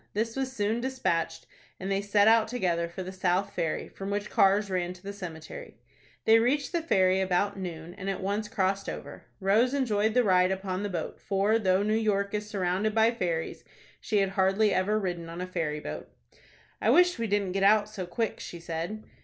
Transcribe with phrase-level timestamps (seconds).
[0.15, 1.45] This was soon despatched,
[1.79, 5.13] and they set out together for the South Ferry, from which cars ran to the
[5.13, 5.77] cemetery.
[6.25, 9.25] They reached the ferry about noon, and at once crossed over.
[9.39, 13.63] Rose enjoyed the ride upon the boat, for, though New York is surrounded by ferries,
[13.99, 16.09] she had hardly ever ridden on a ferry boat.
[16.81, 19.03] "I wish we didn't get out so quick," she said.